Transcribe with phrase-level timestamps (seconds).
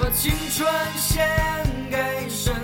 [0.00, 1.24] 把青春献
[1.90, 2.61] 给身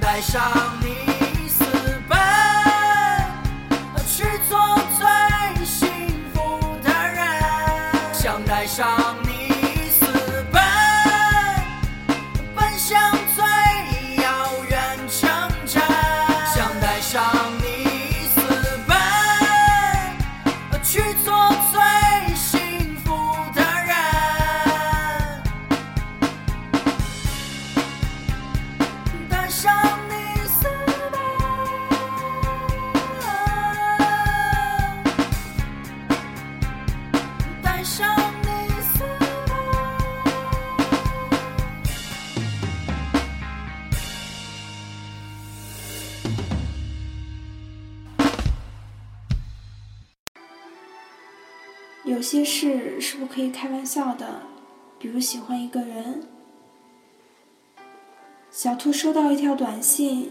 [0.00, 0.42] 带上
[0.82, 0.95] 你
[52.06, 54.42] 有些事是不可以开玩笑的，
[54.96, 56.22] 比如喜欢一个人。
[58.48, 60.30] 小兔收到一条短信：“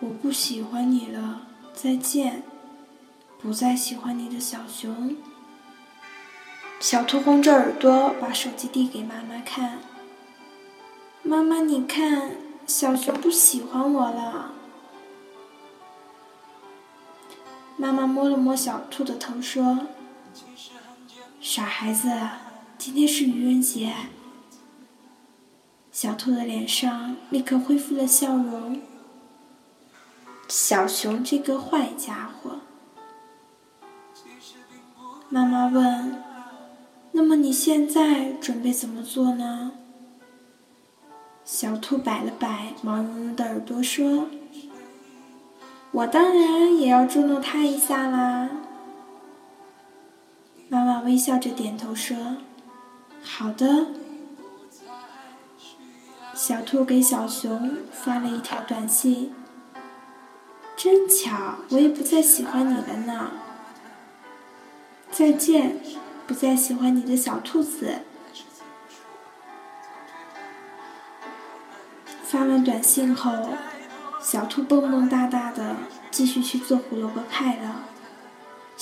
[0.00, 2.42] 我不喜欢你了，再见。”
[3.40, 5.16] 不再喜欢你的小熊。
[6.78, 9.78] 小兔红着耳朵把手机递给妈妈看
[11.24, 12.32] ：“妈妈，你看，
[12.66, 14.52] 小熊不喜欢我了。”
[17.78, 19.86] 妈妈摸了摸小兔的头说。
[21.44, 22.08] 傻孩子，
[22.78, 23.92] 今天是愚人节。
[25.90, 28.80] 小兔的脸上立刻恢复了笑容。
[30.46, 32.60] 小熊这个坏家伙。
[35.28, 36.22] 妈妈问
[37.10, 39.72] ：“那么你现在准备怎么做呢？”
[41.44, 44.28] 小兔摆了摆毛茸茸的耳朵说
[45.90, 48.48] ：“我当然也要捉弄它一下啦。”
[50.72, 52.16] 妈妈微笑着点头说
[53.22, 53.88] ：“好的。”
[56.32, 59.34] 小兔给小熊发了一条短信
[60.74, 63.32] ：“真巧，我也不再喜欢你了呢。
[65.10, 65.78] 再见，
[66.26, 67.98] 不再喜欢你的小兔子。”
[72.24, 73.30] 发完短信后，
[74.22, 75.76] 小兔蹦蹦哒哒的
[76.10, 77.82] 继续去做胡萝卜派了。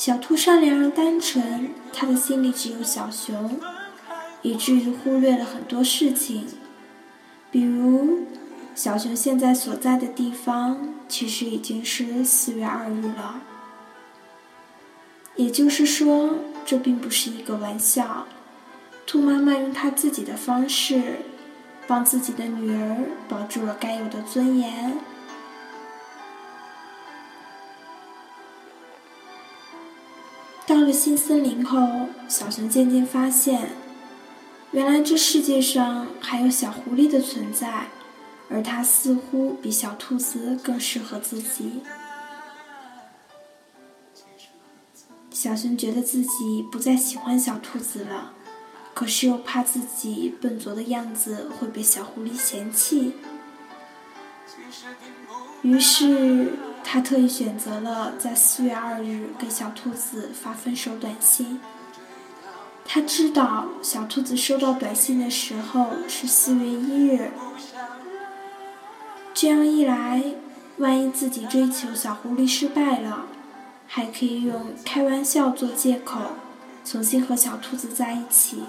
[0.00, 3.60] 小兔善良而单纯，他的心里只有小熊，
[4.40, 6.46] 以至于忽略了很多事情，
[7.50, 8.20] 比如
[8.74, 13.42] 小熊现在所在的地方其实已经是四月二日了。
[15.36, 18.26] 也就是说，这并不是一个玩笑。
[19.06, 21.16] 兔妈妈用她自己的方式，
[21.86, 22.96] 帮自己的女儿
[23.28, 24.96] 保住了该有的尊严。
[30.70, 33.70] 到了新森林后，小熊渐渐发现，
[34.70, 37.88] 原来这世界上还有小狐狸的存在，
[38.48, 41.80] 而它似乎比小兔子更适合自己。
[45.32, 48.32] 小熊觉得自己不再喜欢小兔子了，
[48.94, 53.14] 可是又怕自己笨拙的样子会被小狐狸嫌弃，
[55.62, 56.52] 于是。
[56.82, 61.60] 他特意选择了在四月二日给小兔子发分手短信。
[62.84, 67.30] 他知道小兔子收到短信的时候是四月一日，
[69.32, 70.24] 这样一来，
[70.78, 73.26] 万一自己追求小狐狸失败了，
[73.86, 76.18] 还可以用开玩笑做借口，
[76.84, 78.64] 重新和小兔子在一起。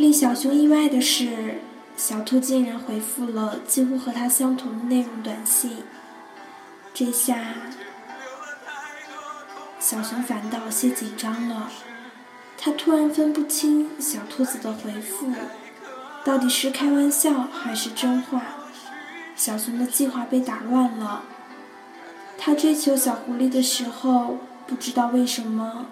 [0.00, 1.58] 令小熊意外的是，
[1.94, 5.82] 小兔竟然回复了几乎和他相同的内容短信。
[6.94, 7.36] 这下，
[9.78, 11.70] 小熊反倒有些紧张了。
[12.56, 15.32] 他突然分不清小兔子的回复
[16.24, 18.42] 到底是开玩笑还是真话。
[19.36, 21.24] 小熊的计划被打乱了。
[22.38, 25.88] 他追求小狐狸的时候，不知道为什么，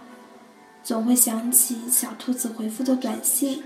[0.83, 3.65] 总会想起小兔子回复的短信。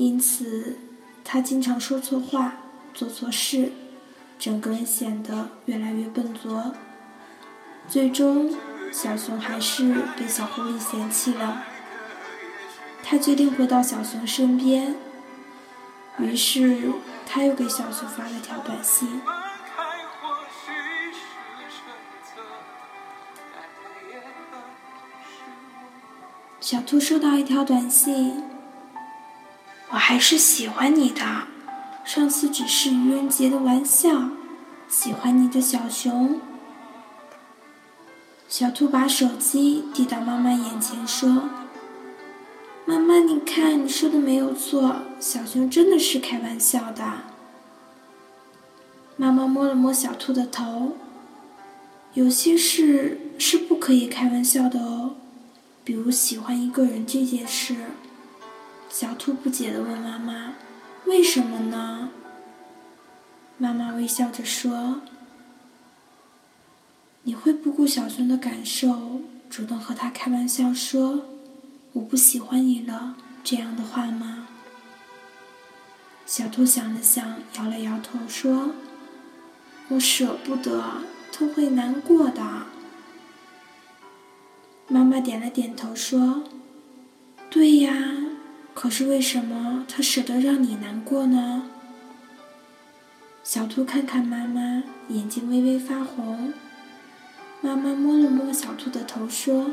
[0.00, 0.78] 因此，
[1.22, 2.54] 他经常说错话、
[2.94, 3.70] 做错事，
[4.38, 6.72] 整个人显得越来越笨拙。
[7.86, 8.50] 最终，
[8.90, 11.64] 小熊还是被小狐狸嫌弃了。
[13.02, 14.96] 他决定回到小熊身边，
[16.18, 16.90] 于是
[17.26, 19.20] 他又给小熊发了条短信。
[26.58, 28.59] 小兔收到一条短信。
[30.00, 31.20] 我还是喜欢你的，
[32.06, 34.30] 上次只是愚人节的玩笑。
[34.88, 36.40] 喜欢你的小熊。
[38.48, 41.50] 小兔把手机递到妈妈眼前说
[42.86, 47.04] ：“妈妈，你看，你说的没有错，小熊真的是开玩笑的。”
[49.18, 50.96] 妈妈摸了摸小兔的头，
[52.14, 55.16] 有些事是不可以开玩笑的哦，
[55.84, 57.76] 比如喜欢一个人这件事。
[58.90, 60.52] 小兔不解地问妈妈
[61.06, 62.10] ：“为什么呢？”
[63.56, 65.00] 妈妈微笑着说
[67.22, 71.24] ：“你会不顾小熊的感受，主动和他开玩笑说
[71.94, 73.14] ‘我不喜欢你了’
[73.44, 74.48] 这样的话吗？”
[76.26, 78.72] 小兔想了想，摇了摇头说
[79.88, 80.82] ：“我舍不得，
[81.32, 82.42] 他会难过的。”
[84.88, 86.42] 妈妈点了点头说
[87.48, 88.16] ：“对呀。”
[88.80, 91.64] 可是为什么他舍得让你难过呢？
[93.44, 96.54] 小兔看看妈妈，眼睛微微发红。
[97.60, 99.72] 妈妈摸了摸小兔的头，说：“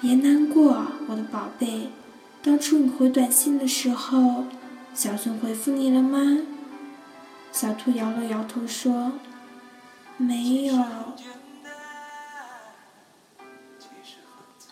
[0.00, 1.90] 别难过，我的宝贝。
[2.40, 4.44] 当初你回短信的时候，
[4.94, 6.38] 小熊回复你了吗？”
[7.50, 9.14] 小兔摇了摇头，说
[10.16, 10.76] ：“没有。”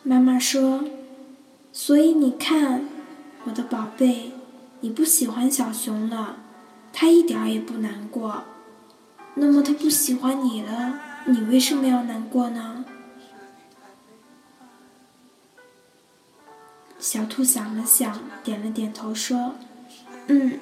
[0.04, 0.84] 妈妈说
[1.74, 2.84] ：“所以你看。”
[3.44, 4.32] 我的宝贝，
[4.80, 6.36] 你不喜欢小熊了，
[6.92, 8.44] 他一点也不难过。
[9.34, 12.84] 那么他不喜欢你了，你为什么要难过呢？
[17.00, 19.56] 小兔想了想，点了点头，说
[20.28, 20.60] ：“嗯，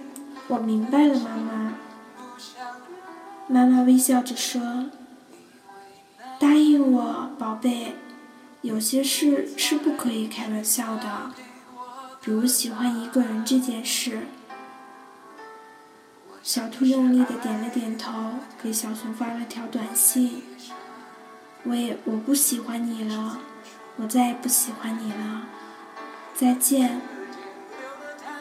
[0.49, 1.75] 我明白了，妈妈。”
[3.47, 4.87] 妈妈微笑着说
[6.41, 7.97] ：“答应我，宝贝，
[8.63, 11.33] 有些事是不可以开玩笑的。”
[12.23, 14.27] 比如喜欢一个人这件事，
[16.43, 20.45] 小兔用力的点了点头，给小熊发了条短信
[21.65, 23.39] ：“我也我不喜欢你了，
[23.97, 25.47] 我再也不喜欢你了，
[26.35, 27.01] 再见，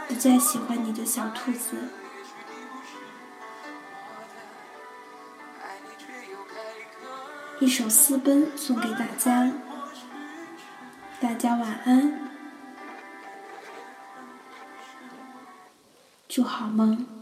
[0.10, 1.78] 不再喜欢你的小兔子。”
[7.62, 9.52] 一首《私奔》送给大家，
[11.22, 12.29] 大家晚安。
[16.40, 17.19] 就好梦。